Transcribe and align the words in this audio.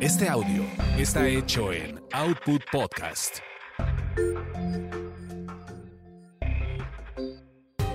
Este 0.00 0.28
audio 0.28 0.64
está 0.96 1.26
hecho 1.26 1.72
en 1.72 2.00
Output 2.12 2.62
Podcast. 2.70 3.38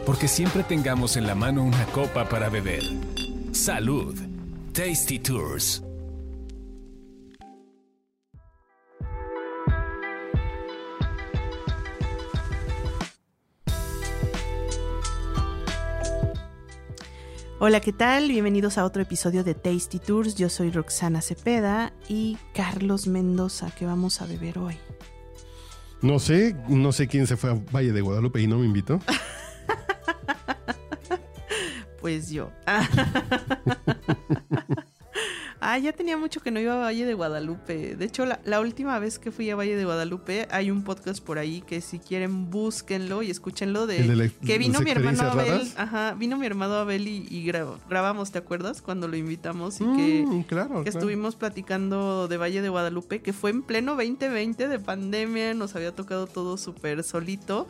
Porque 0.06 0.28
siempre 0.28 0.64
tengamos 0.64 1.16
en 1.16 1.28
la 1.28 1.36
mano 1.36 1.64
una 1.64 1.86
copa 1.88 2.28
para 2.28 2.50
beber. 2.50 2.84
Salud. 3.54 4.16
Tasty 4.74 5.20
Tours. 5.20 5.84
Hola, 17.64 17.80
¿qué 17.80 17.94
tal? 17.94 18.28
Bienvenidos 18.28 18.80
a 18.80 18.86
otro 18.86 19.04
episodio 19.04 19.44
de 19.44 19.54
Tasty 19.54 20.00
Tours. 20.00 20.34
Yo 20.34 20.50
soy 20.50 20.72
Roxana 20.72 21.22
Cepeda 21.22 21.94
y 22.10 22.40
Carlos 22.56 23.06
Mendoza, 23.06 23.70
que 23.70 23.86
vamos 23.86 24.20
a 24.20 24.26
beber 24.26 24.58
hoy. 24.58 24.78
No 26.02 26.18
sé, 26.18 26.56
no 26.68 26.92
sé 26.92 27.08
quién 27.08 27.28
se 27.28 27.38
fue 27.38 27.52
a 27.52 27.62
Valle 27.72 27.92
de 27.92 28.02
Guadalupe 28.02 28.42
y 28.42 28.48
no 28.48 28.58
me 28.58 28.66
invitó. 28.66 29.00
pues 32.02 32.32
yo. 32.32 32.50
Ah, 35.72 35.78
ya 35.78 35.94
tenía 35.94 36.18
mucho 36.18 36.42
que 36.42 36.52
no 36.52 36.60
iba 36.60 36.74
a 36.74 36.80
Valle 36.80 37.06
de 37.06 37.14
Guadalupe. 37.14 37.96
De 37.96 38.04
hecho, 38.04 38.26
la, 38.26 38.60
última 38.60 39.00
vez 39.00 39.20
que 39.20 39.32
fui 39.32 39.50
a 39.52 39.56
Valle 39.56 39.78
de 39.78 39.86
Guadalupe, 39.86 40.46
hay 40.52 40.70
un 40.70 40.84
podcast 40.84 41.24
por 41.24 41.38
ahí 41.38 41.62
que 41.62 41.80
si 41.80 41.98
quieren 41.98 42.50
búsquenlo 42.50 43.24
y 43.24 43.32
escúchenlo 43.32 43.88
de, 43.88 44.34
que 44.46 44.58
vino 44.58 44.82
mi 44.82 44.92
hermano 44.92 45.22
Abel. 45.22 45.72
Ajá, 45.78 46.14
vino 46.16 46.38
mi 46.38 46.46
hermano 46.46 46.74
Abel 46.74 47.08
y, 47.08 47.50
grabamos, 47.88 48.34
¿te 48.34 48.40
acuerdas? 48.40 48.82
Cuando 48.82 49.08
lo 49.08 49.16
invitamos 49.16 49.80
y 49.80 49.86
que, 49.96 50.26
mm, 50.28 50.42
claro, 50.42 50.84
que 50.84 50.90
estuvimos 50.90 51.38
platicando 51.38 52.28
de 52.28 52.36
Valle 52.36 52.62
de 52.62 52.68
Guadalupe, 52.68 53.22
que 53.22 53.32
fue 53.32 53.52
en 53.52 53.64
pleno 53.64 53.96
2020 53.96 54.68
de 54.68 54.78
pandemia, 54.78 55.54
nos 55.54 55.74
había 55.78 55.96
tocado 55.96 56.28
todo 56.28 56.58
súper 56.58 57.02
solito. 57.06 57.70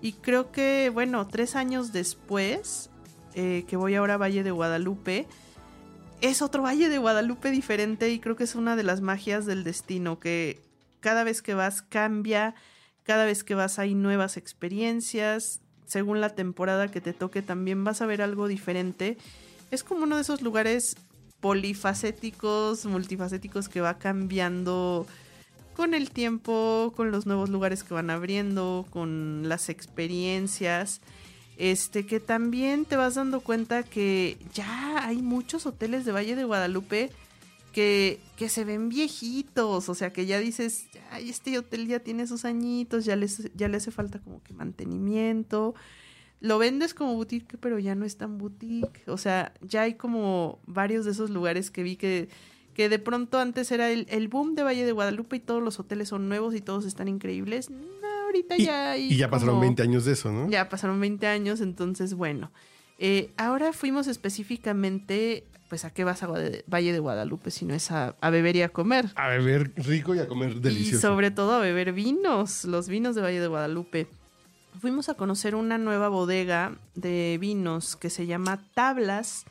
Y 0.00 0.12
creo 0.12 0.52
que, 0.52 0.88
bueno, 0.94 1.26
tres 1.26 1.56
años 1.56 1.90
después, 1.90 2.90
eh, 3.34 3.64
que 3.66 3.76
voy 3.76 3.96
ahora 3.96 4.14
a 4.14 4.18
Valle 4.18 4.44
de 4.44 4.52
Guadalupe, 4.52 5.26
es 6.20 6.42
otro 6.42 6.62
Valle 6.62 6.88
de 6.88 6.98
Guadalupe 6.98 7.50
diferente 7.50 8.10
y 8.10 8.18
creo 8.18 8.36
que 8.36 8.44
es 8.44 8.54
una 8.54 8.76
de 8.76 8.82
las 8.82 9.00
magias 9.00 9.46
del 9.46 9.64
destino, 9.64 10.18
que 10.18 10.60
cada 11.00 11.24
vez 11.24 11.42
que 11.42 11.54
vas 11.54 11.82
cambia, 11.82 12.54
cada 13.04 13.24
vez 13.24 13.42
que 13.44 13.54
vas 13.54 13.78
hay 13.78 13.94
nuevas 13.94 14.36
experiencias, 14.36 15.60
según 15.86 16.20
la 16.20 16.30
temporada 16.30 16.88
que 16.88 17.00
te 17.00 17.12
toque 17.12 17.42
también 17.42 17.84
vas 17.84 18.02
a 18.02 18.06
ver 18.06 18.22
algo 18.22 18.48
diferente. 18.48 19.16
Es 19.70 19.82
como 19.82 20.04
uno 20.04 20.16
de 20.16 20.22
esos 20.22 20.42
lugares 20.42 20.96
polifacéticos, 21.40 22.84
multifacéticos 22.84 23.68
que 23.68 23.80
va 23.80 23.98
cambiando 23.98 25.06
con 25.74 25.94
el 25.94 26.10
tiempo, 26.10 26.92
con 26.94 27.10
los 27.10 27.24
nuevos 27.24 27.48
lugares 27.48 27.82
que 27.82 27.94
van 27.94 28.10
abriendo, 28.10 28.86
con 28.90 29.48
las 29.48 29.70
experiencias 29.70 31.00
este 31.60 32.06
que 32.06 32.20
también 32.20 32.86
te 32.86 32.96
vas 32.96 33.16
dando 33.16 33.40
cuenta 33.40 33.82
que 33.82 34.38
ya 34.54 35.06
hay 35.06 35.20
muchos 35.20 35.66
hoteles 35.66 36.06
de 36.06 36.12
Valle 36.12 36.34
de 36.34 36.44
Guadalupe 36.44 37.10
que, 37.74 38.18
que 38.36 38.48
se 38.48 38.64
ven 38.64 38.88
viejitos, 38.88 39.90
o 39.90 39.94
sea 39.94 40.10
que 40.10 40.24
ya 40.24 40.40
dices, 40.40 40.86
ay, 41.10 41.28
este 41.28 41.58
hotel 41.58 41.86
ya 41.86 42.00
tiene 42.00 42.26
sus 42.26 42.46
añitos, 42.46 43.04
ya, 43.04 43.14
les, 43.14 43.52
ya 43.54 43.68
le 43.68 43.76
hace 43.76 43.90
falta 43.90 44.20
como 44.20 44.42
que 44.42 44.54
mantenimiento. 44.54 45.74
Lo 46.40 46.58
vendes 46.58 46.94
como 46.94 47.14
boutique, 47.14 47.58
pero 47.58 47.78
ya 47.78 47.94
no 47.94 48.06
es 48.06 48.16
tan 48.16 48.38
boutique. 48.38 49.02
O 49.06 49.18
sea, 49.18 49.52
ya 49.60 49.82
hay 49.82 49.94
como 49.94 50.60
varios 50.66 51.04
de 51.04 51.10
esos 51.10 51.28
lugares 51.28 51.70
que 51.70 51.82
vi 51.82 51.96
que, 51.96 52.30
que 52.72 52.88
de 52.88 52.98
pronto 52.98 53.38
antes 53.38 53.70
era 53.70 53.90
el, 53.90 54.06
el 54.08 54.28
boom 54.28 54.54
de 54.54 54.62
Valle 54.62 54.86
de 54.86 54.92
Guadalupe 54.92 55.36
y 55.36 55.40
todos 55.40 55.62
los 55.62 55.78
hoteles 55.78 56.08
son 56.08 56.30
nuevos 56.30 56.54
y 56.54 56.62
todos 56.62 56.86
están 56.86 57.08
increíbles 57.08 57.68
ahorita 58.30 58.56
y, 58.56 58.64
ya 58.64 58.96
Y 58.96 59.16
ya 59.16 59.30
pasaron 59.30 59.60
20 59.60 59.82
años 59.82 60.04
de 60.04 60.12
eso, 60.12 60.32
¿no? 60.32 60.48
Ya 60.48 60.68
pasaron 60.68 61.00
20 61.00 61.26
años, 61.26 61.60
entonces 61.60 62.14
bueno. 62.14 62.50
Eh, 62.98 63.30
ahora 63.38 63.72
fuimos 63.72 64.08
específicamente, 64.08 65.44
pues 65.68 65.86
a 65.86 65.90
qué 65.90 66.04
vas 66.04 66.22
a 66.22 66.26
Valle 66.26 66.92
de 66.92 66.98
Guadalupe, 66.98 67.50
si 67.50 67.64
no 67.64 67.74
es 67.74 67.90
a, 67.90 68.14
beber 68.30 68.56
y 68.56 68.62
a 68.62 68.68
comer. 68.68 69.10
A 69.14 69.28
beber 69.28 69.72
rico 69.76 70.14
y 70.14 70.18
a 70.18 70.28
comer 70.28 70.60
delicioso. 70.60 70.96
Y 70.96 71.00
sobre 71.00 71.30
todo 71.30 71.54
a 71.54 71.60
beber 71.60 71.94
vinos, 71.94 72.64
los 72.64 72.88
vinos 72.88 73.14
de 73.14 73.22
Valle 73.22 73.40
de 73.40 73.46
Guadalupe. 73.46 74.06
Fuimos 74.80 75.08
a 75.08 75.14
conocer 75.14 75.54
una 75.54 75.78
nueva 75.78 76.08
bodega 76.08 76.76
de 76.94 77.38
vinos 77.40 77.96
que 77.96 78.10
se 78.10 78.26
llama 78.26 78.62
Tablas, 78.74 79.46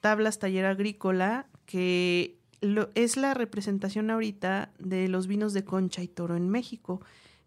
Tablas 0.00 0.38
Taller 0.38 0.64
Agrícola, 0.64 1.46
que 1.66 2.36
es 2.94 3.16
la 3.16 3.34
representación 3.34 4.10
ahorita 4.10 4.70
de 4.78 5.08
los 5.08 5.26
vinos 5.26 5.52
de 5.54 5.64
Concha 5.64 6.02
y 6.02 6.08
Toro 6.08 6.36
en 6.36 6.48
México. 6.48 7.00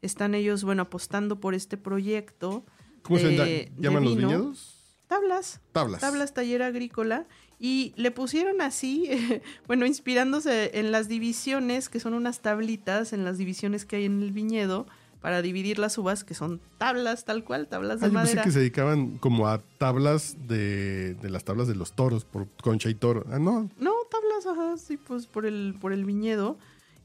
Están 0.03 0.35
ellos, 0.35 0.63
bueno, 0.63 0.83
apostando 0.83 1.39
por 1.39 1.55
este 1.55 1.77
proyecto. 1.77 2.65
¿Cómo 3.01 3.17
se 3.19 3.71
llaman 3.77 4.03
los 4.03 4.17
viñedos? 4.17 4.79
Tablas. 5.07 5.61
Tablas. 5.71 6.01
Tablas 6.01 6.33
Taller 6.33 6.61
Agrícola. 6.61 7.25
Y 7.59 7.93
le 7.95 8.11
pusieron 8.11 8.61
así, 8.61 9.09
bueno, 9.67 9.85
inspirándose 9.85 10.77
en 10.79 10.91
las 10.91 11.07
divisiones, 11.07 11.87
que 11.87 11.99
son 11.99 12.13
unas 12.13 12.41
tablitas 12.41 13.13
en 13.13 13.23
las 13.23 13.37
divisiones 13.37 13.85
que 13.85 13.95
hay 13.95 14.05
en 14.05 14.21
el 14.21 14.33
viñedo, 14.33 14.85
para 15.21 15.41
dividir 15.41 15.79
las 15.79 15.97
uvas, 15.97 16.25
que 16.25 16.33
son 16.33 16.59
tablas 16.77 17.23
tal 17.23 17.45
cual, 17.45 17.69
tablas 17.69 18.01
de 18.01 18.07
ah, 18.07 18.09
madera. 18.09 18.43
Pensé 18.43 18.49
que 18.49 18.51
se 18.51 18.59
dedicaban 18.59 19.17
como 19.19 19.47
a 19.47 19.61
tablas 19.77 20.35
de, 20.49 21.13
de, 21.13 21.29
las 21.29 21.45
tablas 21.45 21.69
de 21.69 21.75
los 21.75 21.93
toros, 21.93 22.25
por 22.25 22.49
concha 22.61 22.89
y 22.89 22.95
toro. 22.95 23.25
Ah, 23.31 23.39
no. 23.39 23.69
No, 23.79 23.93
tablas, 24.11 24.45
ajá, 24.45 24.77
sí, 24.77 24.97
pues 24.97 25.27
por 25.27 25.45
el, 25.45 25.77
por 25.79 25.93
el 25.93 26.03
viñedo. 26.03 26.57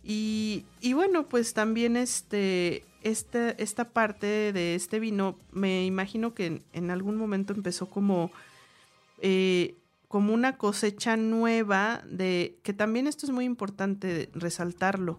Y, 0.03 0.65
y 0.80 0.94
bueno, 0.94 1.28
pues 1.28 1.54
también 1.54 1.97
este, 1.97 2.82
esta, 3.03 3.50
esta 3.50 3.91
parte 3.91 4.53
de 4.53 4.75
este 4.75 5.00
vino, 5.00 5.38
me 5.53 5.84
imagino 5.86 6.34
que 6.34 6.62
en, 6.72 6.91
algún 6.91 7.16
momento 7.16 7.53
empezó 7.53 7.88
como, 7.88 8.31
eh, 9.20 9.76
como 10.09 10.34
una 10.34 10.56
cosecha 10.56 11.16
nueva 11.16 12.03
de, 12.09 12.59
que 12.62 12.72
también 12.72 13.06
esto 13.06 13.26
es 13.26 13.32
muy 13.32 13.44
importante 13.44 14.31
resaltarlo, 14.34 15.19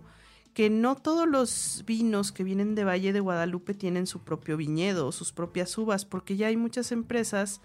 que 0.54 0.70
no 0.70 0.96
todos 0.96 1.28
los 1.28 1.84
vinos 1.86 2.32
que 2.32 2.44
vienen 2.44 2.76
de 2.76 2.84
Valle 2.84 3.14
de 3.14 3.20
Guadalupe 3.20 3.74
tienen 3.74 4.08
su 4.08 4.20
propio 4.20 4.58
viñedo 4.58 5.08
o 5.08 5.12
sus 5.12 5.32
propias 5.32 5.78
uvas, 5.78 6.06
porque 6.06 6.36
ya 6.36 6.48
hay 6.48 6.58
muchas 6.58 6.92
empresas 6.92 7.62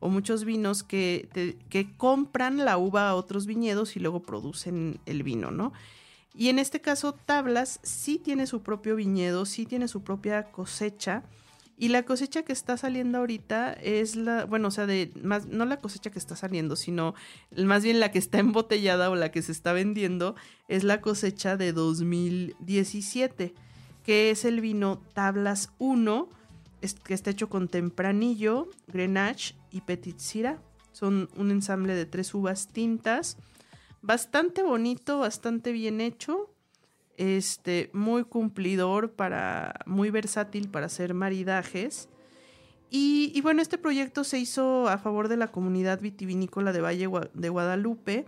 o 0.00 0.08
muchos 0.08 0.44
vinos 0.44 0.82
que, 0.82 1.58
que 1.68 1.96
compran 1.96 2.64
la 2.64 2.78
uva 2.78 3.08
a 3.08 3.14
otros 3.16 3.46
viñedos 3.46 3.96
y 3.96 4.00
luego 4.00 4.22
producen 4.22 5.00
el 5.06 5.24
vino, 5.24 5.50
¿no? 5.50 5.72
Y 6.38 6.50
en 6.50 6.60
este 6.60 6.80
caso, 6.80 7.14
Tablas 7.14 7.80
sí 7.82 8.20
tiene 8.22 8.46
su 8.46 8.62
propio 8.62 8.94
viñedo, 8.94 9.44
sí 9.44 9.66
tiene 9.66 9.88
su 9.88 10.04
propia 10.04 10.52
cosecha. 10.52 11.24
Y 11.76 11.88
la 11.88 12.04
cosecha 12.04 12.44
que 12.44 12.52
está 12.52 12.76
saliendo 12.76 13.18
ahorita 13.18 13.72
es 13.72 14.14
la, 14.14 14.44
bueno, 14.44 14.68
o 14.68 14.70
sea, 14.70 14.86
de 14.86 15.10
más, 15.20 15.46
no 15.46 15.64
la 15.64 15.78
cosecha 15.78 16.10
que 16.12 16.18
está 16.20 16.36
saliendo, 16.36 16.76
sino 16.76 17.16
más 17.56 17.82
bien 17.82 17.98
la 17.98 18.12
que 18.12 18.20
está 18.20 18.38
embotellada 18.38 19.10
o 19.10 19.16
la 19.16 19.32
que 19.32 19.42
se 19.42 19.50
está 19.50 19.72
vendiendo, 19.72 20.36
es 20.68 20.84
la 20.84 21.00
cosecha 21.00 21.56
de 21.56 21.72
2017, 21.72 23.52
que 24.04 24.30
es 24.30 24.44
el 24.44 24.60
vino 24.60 25.02
Tablas 25.14 25.72
1, 25.78 26.28
que 27.02 27.14
está 27.14 27.30
hecho 27.30 27.48
con 27.48 27.66
Tempranillo, 27.66 28.70
Grenache 28.86 29.56
y 29.72 29.80
Petit 29.80 30.20
Syrah. 30.20 30.62
Son 30.92 31.30
un 31.36 31.50
ensamble 31.50 31.96
de 31.96 32.06
tres 32.06 32.32
uvas 32.32 32.68
tintas 32.68 33.38
bastante 34.02 34.62
bonito, 34.62 35.18
bastante 35.18 35.72
bien 35.72 36.00
hecho, 36.00 36.50
este, 37.16 37.90
muy 37.92 38.24
cumplidor 38.24 39.12
para, 39.12 39.80
muy 39.86 40.10
versátil 40.10 40.68
para 40.68 40.86
hacer 40.86 41.14
maridajes. 41.14 42.08
Y, 42.90 43.38
bueno, 43.42 43.60
este 43.60 43.76
proyecto 43.76 44.24
se 44.24 44.38
hizo 44.38 44.88
a 44.88 44.96
favor 44.96 45.28
de 45.28 45.36
la 45.36 45.48
comunidad 45.48 46.00
vitivinícola 46.00 46.72
de 46.72 46.80
Valle 46.80 47.08
de 47.34 47.48
Guadalupe, 47.50 48.24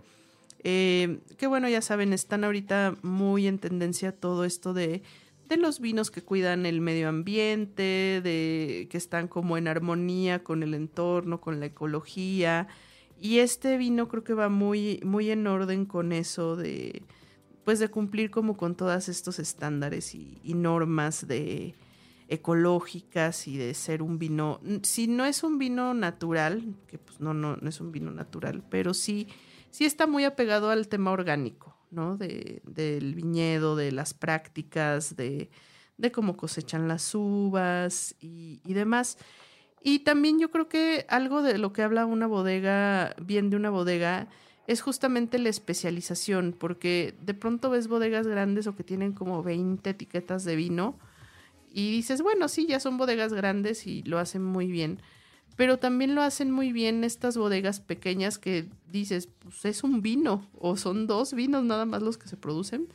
eh, 0.63 1.19
que 1.37 1.47
bueno, 1.47 1.67
ya 1.67 1.81
saben, 1.81 2.13
están 2.13 2.43
ahorita 2.43 2.95
muy 3.01 3.47
en 3.47 3.57
tendencia 3.57 4.11
todo 4.11 4.45
esto 4.45 4.75
de, 4.75 5.01
de 5.49 5.57
los 5.57 5.79
vinos 5.79 6.11
que 6.11 6.21
cuidan 6.21 6.67
el 6.67 6.79
medio 6.79 7.09
ambiente, 7.09 8.21
de 8.23 8.87
que 8.91 8.97
están 8.97 9.27
como 9.27 9.57
en 9.57 9.67
armonía 9.67 10.43
con 10.43 10.61
el 10.61 10.75
entorno, 10.75 11.41
con 11.41 11.59
la 11.59 11.65
ecología, 11.65 12.67
y 13.21 13.37
este 13.37 13.77
vino 13.77 14.07
creo 14.07 14.23
que 14.23 14.33
va 14.33 14.49
muy, 14.49 14.99
muy 15.05 15.29
en 15.29 15.45
orden 15.45 15.85
con 15.85 16.11
eso 16.11 16.55
de, 16.55 17.03
pues 17.63 17.77
de 17.77 17.87
cumplir 17.87 18.31
como 18.31 18.57
con 18.57 18.75
todos 18.75 19.09
estos 19.09 19.37
estándares 19.37 20.15
y, 20.15 20.39
normas 20.55 21.27
de 21.27 21.75
ecológicas 22.29 23.47
y 23.47 23.57
de 23.57 23.75
ser 23.75 24.01
un 24.01 24.17
vino, 24.17 24.59
si 24.81 25.07
no 25.07 25.25
es 25.25 25.43
un 25.43 25.59
vino 25.59 25.93
natural, 25.93 26.75
que 26.87 26.97
pues 26.97 27.19
no, 27.19 27.35
no, 27.35 27.57
no 27.57 27.69
es 27.69 27.79
un 27.79 27.91
vino 27.91 28.09
natural, 28.09 28.63
pero 28.71 28.95
sí, 28.95 29.27
sí 29.69 29.85
está 29.85 30.07
muy 30.07 30.23
apegado 30.23 30.71
al 30.71 30.87
tema 30.87 31.11
orgánico, 31.11 31.77
¿no? 31.91 32.17
De, 32.17 32.63
del 32.65 33.13
viñedo, 33.13 33.75
de 33.75 33.91
las 33.91 34.15
prácticas, 34.15 35.15
de, 35.15 35.51
de 35.97 36.11
cómo 36.11 36.35
cosechan 36.35 36.87
las 36.87 37.13
uvas 37.13 38.15
y, 38.19 38.61
y 38.65 38.73
demás. 38.73 39.19
Y 39.83 39.99
también 39.99 40.39
yo 40.39 40.51
creo 40.51 40.69
que 40.69 41.05
algo 41.09 41.41
de 41.41 41.57
lo 41.57 41.73
que 41.73 41.81
habla 41.81 42.05
una 42.05 42.27
bodega, 42.27 43.15
bien 43.21 43.49
de 43.49 43.55
una 43.55 43.69
bodega, 43.69 44.27
es 44.67 44.81
justamente 44.81 45.39
la 45.39 45.49
especialización, 45.49 46.55
porque 46.57 47.15
de 47.21 47.33
pronto 47.33 47.69
ves 47.69 47.87
bodegas 47.87 48.27
grandes 48.27 48.67
o 48.67 48.75
que 48.75 48.83
tienen 48.83 49.13
como 49.13 49.43
20 49.43 49.89
etiquetas 49.89 50.43
de 50.43 50.55
vino 50.55 50.97
y 51.73 51.91
dices, 51.91 52.21
bueno, 52.21 52.47
sí, 52.47 52.67
ya 52.67 52.79
son 52.79 52.97
bodegas 52.97 53.33
grandes 53.33 53.87
y 53.87 54.03
lo 54.03 54.19
hacen 54.19 54.43
muy 54.43 54.67
bien. 54.67 55.01
Pero 55.55 55.77
también 55.77 56.15
lo 56.15 56.21
hacen 56.21 56.51
muy 56.51 56.71
bien 56.71 57.03
estas 57.03 57.37
bodegas 57.37 57.79
pequeñas 57.79 58.37
que 58.37 58.67
dices, 58.89 59.29
pues 59.43 59.65
es 59.65 59.83
un 59.83 60.01
vino 60.01 60.47
o 60.57 60.77
son 60.77 61.07
dos 61.07 61.33
vinos 61.33 61.63
nada 61.63 61.85
más 61.85 62.01
los 62.01 62.17
que 62.17 62.27
se 62.27 62.37
producen, 62.37 62.87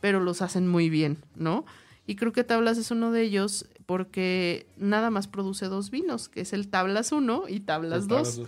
pero 0.00 0.20
los 0.20 0.42
hacen 0.42 0.68
muy 0.68 0.90
bien, 0.90 1.18
¿no? 1.34 1.64
Y 2.06 2.16
creo 2.16 2.32
que 2.32 2.44
Tablas 2.44 2.78
es 2.78 2.90
uno 2.90 3.12
de 3.12 3.22
ellos 3.22 3.66
porque 3.86 4.66
nada 4.76 5.10
más 5.10 5.26
produce 5.28 5.66
dos 5.66 5.90
vinos, 5.90 6.28
que 6.28 6.42
es 6.42 6.52
el 6.52 6.68
Tablas 6.68 7.12
1 7.12 7.44
y 7.48 7.60
Tablas 7.60 8.08
2. 8.08 8.42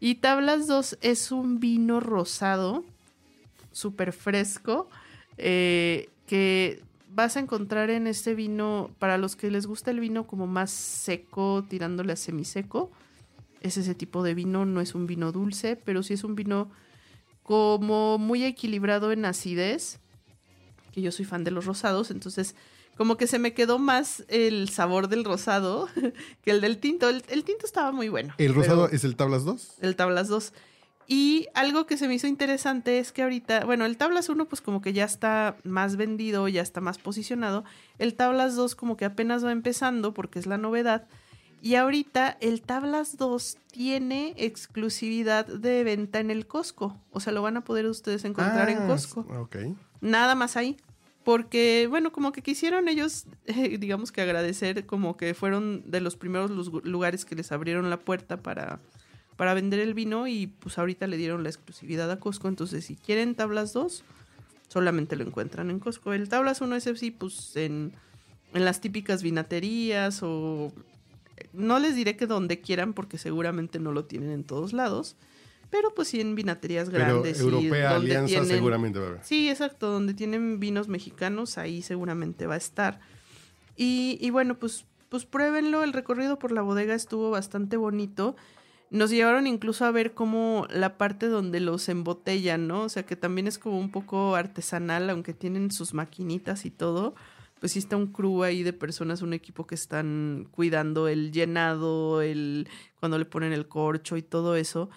Y 0.00 0.16
Tablas 0.16 0.66
2 0.66 0.98
es 1.00 1.32
un 1.32 1.58
vino 1.58 2.00
rosado, 2.00 2.84
súper 3.72 4.12
fresco, 4.12 4.88
eh, 5.38 6.08
que 6.26 6.82
vas 7.10 7.36
a 7.36 7.40
encontrar 7.40 7.90
en 7.90 8.06
este 8.06 8.34
vino, 8.34 8.90
para 8.98 9.18
los 9.18 9.36
que 9.36 9.50
les 9.50 9.66
gusta 9.66 9.90
el 9.90 10.00
vino 10.00 10.26
como 10.26 10.46
más 10.46 10.70
seco, 10.70 11.64
tirándole 11.68 12.12
a 12.12 12.16
semiseco, 12.16 12.90
es 13.60 13.76
ese 13.76 13.94
tipo 13.94 14.22
de 14.22 14.34
vino, 14.34 14.66
no 14.66 14.80
es 14.80 14.94
un 14.94 15.06
vino 15.06 15.32
dulce, 15.32 15.76
pero 15.76 16.02
sí 16.02 16.14
es 16.14 16.24
un 16.24 16.34
vino 16.34 16.70
como 17.42 18.18
muy 18.18 18.44
equilibrado 18.44 19.10
en 19.10 19.24
acidez, 19.24 19.98
que 20.92 21.00
yo 21.00 21.10
soy 21.10 21.24
fan 21.24 21.44
de 21.44 21.50
los 21.50 21.64
rosados, 21.64 22.10
entonces 22.10 22.54
como 22.98 23.16
que 23.16 23.28
se 23.28 23.38
me 23.38 23.54
quedó 23.54 23.78
más 23.78 24.24
el 24.26 24.68
sabor 24.70 25.08
del 25.08 25.24
rosado 25.24 25.88
que 26.42 26.50
el 26.50 26.60
del 26.60 26.78
tinto. 26.78 27.08
El, 27.08 27.22
tinto 27.22 27.64
estaba 27.64 27.92
muy 27.92 28.08
bueno. 28.08 28.34
¿El 28.38 28.54
rosado 28.54 28.88
es 28.90 29.04
el 29.04 29.14
Tablas 29.14 29.44
2? 29.44 29.74
El 29.80 29.94
Tablas 29.94 30.26
2. 30.26 30.52
Y 31.06 31.46
algo 31.54 31.86
que 31.86 31.96
se 31.96 32.08
me 32.08 32.14
hizo 32.14 32.26
interesante 32.26 32.98
es 32.98 33.12
que 33.12 33.22
ahorita, 33.22 33.64
bueno, 33.64 33.86
el 33.86 33.96
Tablas 33.96 34.28
1 34.28 34.46
pues 34.46 34.60
como 34.60 34.82
que 34.82 34.92
ya 34.92 35.04
está 35.04 35.56
más 35.62 35.96
vendido, 35.96 36.48
ya 36.48 36.60
está 36.60 36.80
más 36.80 36.98
posicionado. 36.98 37.64
El 37.98 38.14
Tablas 38.14 38.56
2 38.56 38.74
como 38.74 38.96
que 38.96 39.04
apenas 39.04 39.44
va 39.44 39.52
empezando 39.52 40.12
porque 40.12 40.40
es 40.40 40.46
la 40.46 40.58
novedad. 40.58 41.06
Y 41.62 41.76
ahorita 41.76 42.36
el 42.40 42.62
Tablas 42.62 43.16
2 43.16 43.58
tiene 43.70 44.34
exclusividad 44.36 45.46
de 45.46 45.84
venta 45.84 46.18
en 46.18 46.32
el 46.32 46.48
Costco. 46.48 46.96
O 47.12 47.20
sea, 47.20 47.32
lo 47.32 47.42
van 47.42 47.56
a 47.56 47.64
poder 47.64 47.86
ustedes 47.86 48.24
encontrar 48.24 48.68
en 48.68 48.78
ah, 48.78 48.86
Costco. 48.88 49.20
Ok. 49.38 49.56
Nada 50.00 50.34
más 50.34 50.56
ahí 50.56 50.76
porque, 51.28 51.88
bueno, 51.90 52.10
como 52.10 52.32
que 52.32 52.40
quisieron 52.40 52.88
ellos, 52.88 53.26
eh, 53.44 53.76
digamos 53.76 54.12
que 54.12 54.22
agradecer, 54.22 54.86
como 54.86 55.18
que 55.18 55.34
fueron 55.34 55.82
de 55.84 56.00
los 56.00 56.16
primeros 56.16 56.50
lugares 56.84 57.26
que 57.26 57.34
les 57.34 57.52
abrieron 57.52 57.90
la 57.90 57.98
puerta 57.98 58.38
para, 58.38 58.80
para 59.36 59.52
vender 59.52 59.80
el 59.80 59.92
vino 59.92 60.26
y 60.26 60.46
pues 60.46 60.78
ahorita 60.78 61.06
le 61.06 61.18
dieron 61.18 61.42
la 61.42 61.50
exclusividad 61.50 62.10
a 62.10 62.18
Costco, 62.18 62.48
entonces 62.48 62.86
si 62.86 62.96
quieren 62.96 63.34
tablas 63.34 63.74
2, 63.74 64.04
solamente 64.68 65.16
lo 65.16 65.24
encuentran 65.24 65.68
en 65.68 65.80
Costco. 65.80 66.14
El 66.14 66.30
tablas 66.30 66.62
1 66.62 66.74
es 66.76 66.86
así, 66.86 67.10
pues 67.10 67.54
en, 67.56 67.92
en 68.54 68.64
las 68.64 68.80
típicas 68.80 69.22
vinaterías 69.22 70.22
o... 70.22 70.72
No 71.52 71.78
les 71.78 71.94
diré 71.94 72.16
que 72.16 72.26
donde 72.26 72.62
quieran 72.62 72.94
porque 72.94 73.18
seguramente 73.18 73.78
no 73.78 73.92
lo 73.92 74.06
tienen 74.06 74.30
en 74.30 74.44
todos 74.44 74.72
lados, 74.72 75.14
pero 75.70 75.94
pues 75.94 76.08
sí 76.08 76.20
en 76.20 76.34
vinaterías 76.34 76.90
grandes. 76.90 77.40
Europea 77.40 77.96
Alianza 77.96 78.44
seguramente 78.44 78.98
va 78.98 79.04
a 79.04 79.08
haber. 79.08 79.24
Sí, 79.24 79.50
exacto, 79.50 79.90
donde 79.90 80.14
tienen 80.14 80.60
vinos 80.60 80.88
mexicanos, 80.88 81.58
ahí 81.58 81.82
seguramente 81.82 82.46
va 82.46 82.54
a 82.54 82.58
estar. 82.58 83.00
Y, 83.76 84.18
y 84.20 84.30
bueno, 84.30 84.58
pues, 84.58 84.86
pues 85.08 85.24
pruébenlo, 85.24 85.84
el 85.84 85.92
recorrido 85.92 86.38
por 86.38 86.52
la 86.52 86.62
bodega 86.62 86.94
estuvo 86.94 87.30
bastante 87.30 87.76
bonito. 87.76 88.36
Nos 88.90 89.10
llevaron 89.10 89.46
incluso 89.46 89.84
a 89.84 89.90
ver 89.90 90.14
cómo 90.14 90.66
la 90.70 90.96
parte 90.96 91.26
donde 91.26 91.60
los 91.60 91.88
embotellan, 91.90 92.66
¿no? 92.66 92.84
O 92.84 92.88
sea 92.88 93.04
que 93.04 93.16
también 93.16 93.46
es 93.46 93.58
como 93.58 93.78
un 93.78 93.90
poco 93.90 94.34
artesanal, 94.34 95.10
aunque 95.10 95.34
tienen 95.34 95.70
sus 95.70 95.92
maquinitas 95.92 96.64
y 96.64 96.70
todo. 96.70 97.14
Pues 97.60 97.72
sí 97.72 97.80
está 97.80 97.96
un 97.96 98.06
crew 98.06 98.44
ahí 98.44 98.62
de 98.62 98.72
personas, 98.72 99.20
un 99.20 99.34
equipo 99.34 99.66
que 99.66 99.74
están 99.74 100.48
cuidando 100.52 101.06
el 101.08 101.32
llenado, 101.32 102.22
el 102.22 102.68
cuando 102.98 103.18
le 103.18 103.26
ponen 103.26 103.52
el 103.52 103.68
corcho 103.68 104.16
y 104.16 104.22
todo 104.22 104.56
eso. 104.56 104.88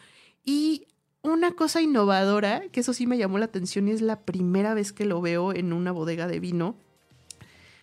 Y 0.44 0.88
una 1.22 1.52
cosa 1.52 1.82
innovadora, 1.82 2.64
que 2.72 2.80
eso 2.80 2.94
sí 2.94 3.08
me 3.08 3.18
llamó 3.18 3.38
la 3.38 3.46
atención 3.46 3.88
y 3.88 3.92
es 3.92 4.02
la 4.02 4.22
primera 4.22 4.74
vez 4.74 4.92
que 4.92 5.06
lo 5.06 5.22
veo 5.22 5.54
en 5.54 5.74
una 5.74 5.92
bodega 5.92 6.28
de 6.28 6.40
vino, 6.40 6.76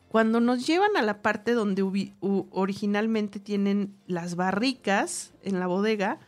cuando 0.08 0.40
nos 0.40 0.66
llevan 0.66 0.96
a 0.96 1.02
la 1.02 1.20
parte 1.20 1.52
donde 1.52 2.12
originalmente 2.20 3.40
tienen 3.40 3.94
las 4.06 4.36
barricas 4.36 5.34
en 5.42 5.60
la 5.60 5.66
bodega, 5.66 6.18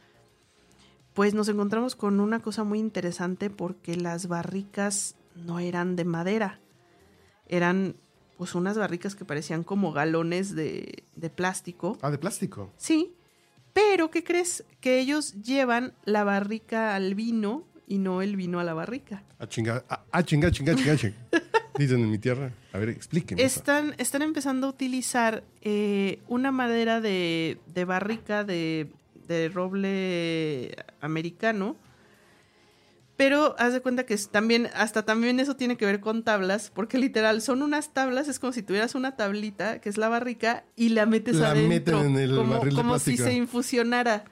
pues 1.15 1.35
nos 1.35 1.49
encontramos 1.49 1.97
con 1.97 2.21
una 2.21 2.41
cosa 2.41 2.63
muy 2.63 2.79
interesante 2.79 3.49
porque 3.51 3.97
las 3.97 4.29
barricas 4.29 5.17
no 5.35 5.59
eran 5.59 5.97
de 5.97 6.05
madera, 6.05 6.61
eran 7.49 7.97
pues 8.37 8.55
unas 8.55 8.79
barricas 8.79 9.15
que 9.15 9.25
parecían 9.25 9.65
como 9.65 9.93
galones 9.93 10.55
de, 10.55 11.05
de 11.17 11.31
plástico. 11.31 11.99
Ah, 12.03 12.11
de 12.11 12.19
plástico. 12.19 12.71
Sí, 12.77 13.15
pero, 13.73 14.11
¿qué 14.11 14.25
crees? 14.25 14.65
Que 14.81 15.01
ellos 15.01 15.35
llevan 15.43 15.93
la 16.05 16.25
barrica 16.25 16.95
al 16.95 17.15
vino 17.15 17.65
y 17.87 17.99
no 17.99 18.23
el 18.23 18.37
vino 18.37 18.61
a 18.61 18.65
la 18.65 18.75
barrica. 18.75 19.23
A 19.39 19.47
chingar, 19.47 19.85
a, 19.89 20.23
chingar, 20.23 20.53
chingar, 20.53 20.77
chingar, 20.77 20.99
Dicen 21.79 22.01
en 22.01 22.11
mi 22.11 22.19
tierra. 22.19 22.53
A 22.73 22.79
ver, 22.79 22.91
explíquenme. 22.91 23.43
Están, 23.43 23.95
están 23.99 24.23
empezando 24.23 24.67
a 24.67 24.71
utilizar 24.71 25.43
eh, 25.63 26.21
una 26.29 26.53
madera 26.53 27.01
de, 27.01 27.59
de 27.67 27.85
barrica 27.85 28.45
de, 28.45 28.93
de 29.27 29.49
roble 29.49 30.77
americano 31.01 31.77
pero 33.21 33.55
haz 33.59 33.75
de 33.75 33.83
cuenta 33.83 34.07
que 34.07 34.17
también, 34.17 34.71
hasta 34.73 35.05
también 35.05 35.41
eso 35.41 35.55
tiene 35.55 35.77
que 35.77 35.85
ver 35.85 36.01
con 36.01 36.23
tablas, 36.23 36.73
porque 36.75 36.97
literal 36.97 37.43
son 37.43 37.61
unas 37.61 37.93
tablas, 37.93 38.29
es 38.29 38.39
como 38.39 38.55
si 38.55 38.63
tuvieras 38.63 38.95
una 38.95 39.15
tablita, 39.15 39.79
que 39.83 39.91
es 39.91 39.99
la 39.99 40.09
barrica, 40.09 40.65
y 40.75 40.89
la 40.89 41.05
metes 41.05 41.37
la 41.37 41.51
adentro. 41.51 42.01
en 42.01 42.17
el 42.17 42.35
como, 42.35 42.61
como 42.75 42.99
si 42.99 43.19
se 43.19 43.35
infusionara. 43.35 44.25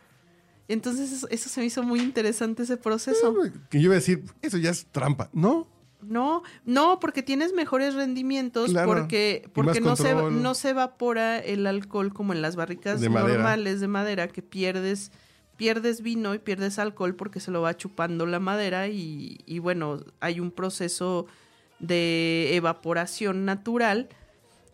Entonces 0.69 1.27
eso, 1.29 1.49
se 1.51 1.61
me 1.61 1.67
hizo 1.67 1.83
muy 1.83 2.01
interesante 2.01 2.63
ese 2.63 2.79
proceso. 2.79 3.37
Que 3.69 3.79
yo 3.79 3.85
iba 3.85 3.93
a 3.93 3.97
decir, 3.97 4.25
eso 4.41 4.57
ya 4.57 4.71
es 4.71 4.87
trampa. 4.87 5.29
No, 5.35 5.69
no, 6.01 6.43
no, 6.65 6.99
porque 6.99 7.23
tienes 7.23 7.53
mejores 7.53 7.93
rendimientos, 7.93 8.73
porque, 8.87 9.51
porque 9.53 9.83
no 9.83 9.97
se, 9.97 10.15
no 10.15 10.55
se 10.55 10.71
evapora 10.71 11.39
el 11.39 11.67
alcohol 11.67 12.15
como 12.15 12.33
en 12.33 12.41
las 12.41 12.57
barricas 12.57 13.03
normales 13.03 13.81
de 13.81 13.89
madera, 13.89 14.29
que 14.29 14.41
pierdes 14.41 15.13
pierdes 15.59 16.01
vino 16.03 16.35
y 16.35 16.39
pierdes 16.39 16.79
alcohol 16.79 17.15
porque 17.17 17.41
se 17.41 17.51
lo 17.51 17.61
va 17.61 17.77
chupando 17.77 18.25
la 18.25 18.39
madera 18.39 18.87
y, 18.89 19.59
bueno, 19.59 20.01
hay 20.21 20.41
un 20.41 20.53
proceso 20.53 21.27
de 21.81 22.57
evaporación 22.57 23.45
natural 23.45 24.09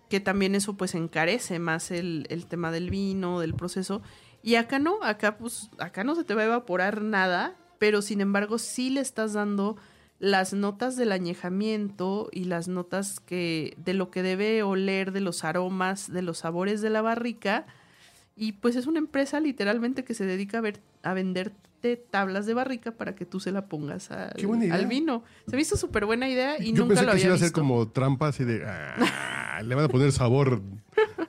que 0.08 0.20
también 0.20 0.54
eso 0.54 0.74
pues 0.74 0.94
encarece 0.94 1.58
más 1.58 1.90
el, 1.90 2.26
el, 2.28 2.46
tema 2.46 2.70
del 2.70 2.90
vino, 2.90 3.40
del 3.40 3.54
proceso. 3.54 4.02
Y 4.42 4.56
acá 4.56 4.78
no, 4.78 5.02
acá 5.02 5.38
pues, 5.38 5.70
acá 5.78 6.04
no 6.04 6.14
se 6.14 6.22
te 6.22 6.34
va 6.34 6.42
a 6.42 6.46
evaporar 6.46 7.00
nada, 7.00 7.56
pero 7.78 8.02
sin 8.02 8.20
embargo 8.20 8.58
sí 8.58 8.90
le 8.90 9.00
estás 9.00 9.32
dando 9.32 9.76
las 10.18 10.52
notas 10.52 10.96
del 10.96 11.12
añejamiento 11.12 12.28
y 12.30 12.44
las 12.44 12.68
notas 12.68 13.20
que 13.20 13.74
de 13.78 13.94
lo 13.94 14.10
que 14.10 14.22
debe 14.22 14.62
oler, 14.62 15.12
de 15.12 15.20
los 15.20 15.44
aromas, 15.44 16.12
de 16.12 16.22
los 16.22 16.38
sabores 16.38 16.82
de 16.82 16.90
la 16.90 17.02
barrica, 17.02 17.66
y 18.36 18.52
pues 18.52 18.76
es 18.76 18.86
una 18.86 18.98
empresa 18.98 19.40
literalmente 19.40 20.04
que 20.04 20.14
se 20.14 20.26
dedica 20.26 20.58
a, 20.58 20.60
ver, 20.60 20.80
a 21.02 21.14
venderte 21.14 21.96
tablas 21.96 22.46
de 22.46 22.54
barrica 22.54 22.92
para 22.92 23.14
que 23.14 23.26
tú 23.26 23.40
se 23.40 23.52
la 23.52 23.66
pongas 23.66 24.10
al, 24.10 24.86
vino. 24.88 25.22
Se 25.46 25.56
me 25.56 25.62
hizo 25.62 25.76
súper 25.76 26.06
buena 26.06 26.28
idea 26.28 26.62
y 26.62 26.72
nunca 26.72 27.02
lo 27.02 27.10
había 27.10 27.22
que 27.22 27.26
iba 27.26 27.34
a 27.34 27.36
hacer 27.36 27.52
como 27.52 27.88
trampas 27.88 28.40
y 28.40 28.44
de... 28.44 28.64
Ah, 28.66 29.60
le 29.64 29.74
van 29.74 29.84
a 29.84 29.88
poner 29.88 30.10
sabor 30.10 30.62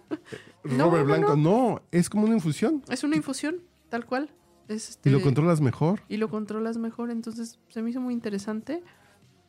Robert 0.64 1.06
Blanco. 1.06 1.36
No, 1.36 1.84
es 1.92 2.10
como 2.10 2.26
una 2.26 2.36
infusión. 2.36 2.84
Es 2.90 3.04
una 3.04 3.16
infusión, 3.16 3.62
tal 3.90 4.06
cual. 4.06 4.32
y 4.68 4.72
lo 4.72 4.76
este, 4.76 5.22
controlas 5.22 5.62
mejor. 5.62 6.02
Y 6.10 6.18
lo 6.18 6.30
controlas 6.30 6.78
mejor, 6.78 7.12
entonces 7.12 7.60
se 7.70 7.82
me 7.84 7.92
hizo 7.92 8.02
muy 8.02 8.14
interesante. 8.14 8.82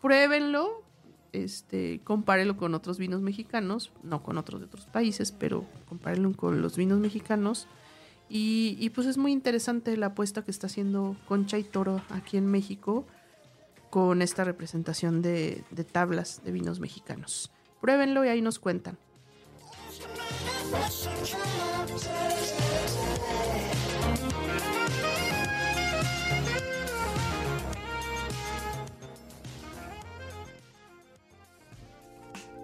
Pruébenlo, 0.03 0.85
este, 1.33 2.01
con 2.05 2.75
otros 2.75 2.99
vinos 2.99 3.23
mexicanos, 3.23 3.93
no 4.03 4.23
con 4.23 4.39
otros 4.39 4.61
de 4.61 4.67
otros 4.67 4.87
países, 4.87 5.33
pero 5.33 5.67
compárelo 5.89 6.33
con 6.33 6.63
los 6.63 6.77
vinos 6.77 6.99
mexicanos. 6.99 7.69
Y, 8.29 8.91
pues 8.91 9.07
es 9.07 9.19
muy 9.19 9.33
interesante 9.33 9.97
la 9.97 10.07
apuesta 10.07 10.43
que 10.43 10.51
está 10.51 10.67
haciendo 10.67 11.17
Concha 11.29 11.59
y 11.59 11.65
Toro 11.65 12.03
aquí 12.11 12.37
en 12.37 12.47
México 12.47 13.07
con 13.91 14.21
esta 14.21 14.43
representación 14.43 15.23
de, 15.23 15.63
de 15.71 15.85
tablas 15.85 16.43
de 16.45 16.51
vinos 16.51 16.81
mexicanos. 16.81 17.53
Pruébenlo 17.81 18.25
y 18.25 18.29
ahí 18.29 18.43
nos 18.43 18.59
cuentan. 18.59 18.99